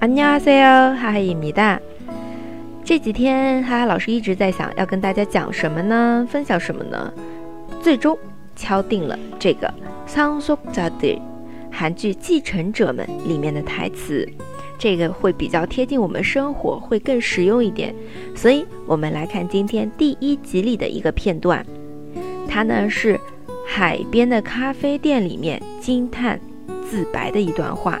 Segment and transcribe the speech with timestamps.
[0.00, 1.80] 안녕하세요，哈哈입니다。
[2.84, 6.26] 这几天哈哈老师一直在想要跟大家讲什么呢？
[6.30, 7.12] 分享什么呢？
[7.82, 8.16] 最终
[8.54, 9.72] 敲定了这个《
[10.10, 11.18] 상속자들》
[11.70, 14.28] 韩剧《继承者们》里面的台词，
[14.78, 17.94] 这个会比较贴近我们生活，会更实用一点。
[18.34, 21.64] 所以，我们来看今天第一集里的一个片段，
[22.48, 23.18] 它呢是
[23.66, 26.38] 海边的咖啡店里面惊叹
[26.88, 28.00] 自白的一段话。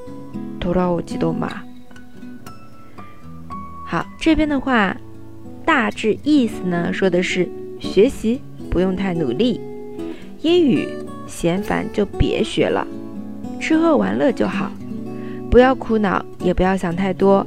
[0.60, 1.48] 돌아오지도 마。
[3.84, 4.96] 好，这边的话，
[5.64, 9.60] 大致意思呢，说的是学习不用太努力，
[10.42, 10.88] 英语
[11.26, 12.86] 嫌烦就别学了，
[13.60, 14.72] 吃喝玩乐就好，
[15.50, 17.46] 不要苦恼，也不要想太多。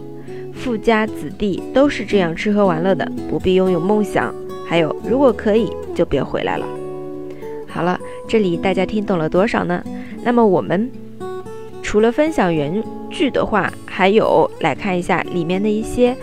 [0.53, 4.33] 富家子弟都是这样吃喝玩乐的，不必拥有梦想。
[4.66, 6.66] 还有，如果可以，就别回来了。
[7.67, 9.83] 好了，这里大家听懂了多少呢？
[10.23, 10.89] 那么我们。
[11.94, 16.16] 除了分享原句的话，还有来看一下里面的一些，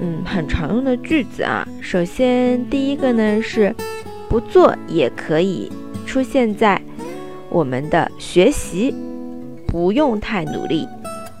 [0.00, 1.66] 嗯，很常用的句子啊。
[1.80, 3.74] 首先，第一个呢是
[4.28, 5.70] 不做也可以
[6.04, 6.80] 出现在
[7.48, 8.94] 我们的学习，
[9.66, 10.86] 不用太努力。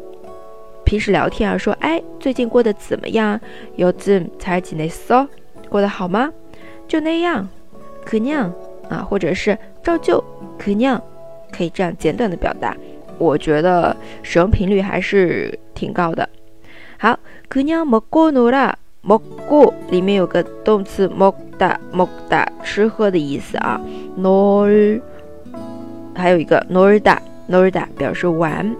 [0.84, 3.38] 平时聊天啊，说哎，最近过得怎么样？
[3.76, 5.28] 요즘잘지냈 어？
[5.68, 6.32] 过得好吗？
[6.88, 7.46] 就那样，
[8.06, 8.50] 그냥
[8.88, 10.22] 啊，或者是照旧。
[10.58, 11.00] 可냥
[11.52, 12.76] 可以这样简短的表达，
[13.16, 16.28] 我觉得使用频率还是挺高的。
[16.98, 17.16] 好，
[17.48, 23.80] 可냥먹고놀 아， 먹고里面有个动词먹다먹다吃喝的意思啊。
[24.16, 25.00] 놀
[26.14, 28.74] 还有一个놀다놀다表示玩。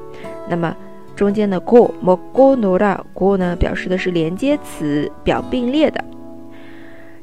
[0.49, 0.77] 那么
[1.15, 6.05] 中间的고먹고놀아고呢表示的是连接词，表并列的。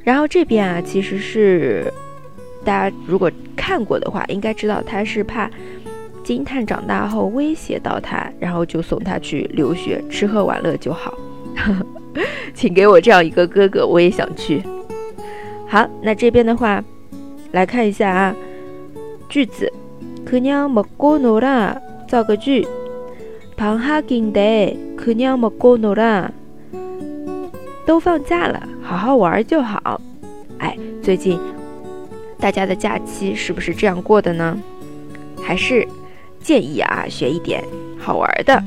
[0.01, 1.91] 然后这边啊其实是。
[2.63, 5.49] 大家如果看过的话，应该知道他是怕
[6.23, 11.13] 金探长大后威胁到他，然后就送他去留学，吃喝玩乐就好。
[12.53, 14.63] 请给我这样一个哥哥，我也想去。
[15.67, 16.81] 好，那这边的话
[17.51, 18.35] 来看一下啊，
[19.29, 19.71] 句子，
[20.25, 21.77] 그냥먹고놀 아，
[22.07, 22.65] 造个句，
[23.57, 26.29] 방학인데그냥먹고놀 아，
[27.85, 29.99] 都放假了，好好玩就好。
[30.59, 31.37] 哎，最近。
[32.39, 34.57] 大家的假期是不是这样过的呢？
[35.41, 35.87] 还是
[36.41, 37.63] 建议啊，学一点
[37.97, 38.61] 好玩的，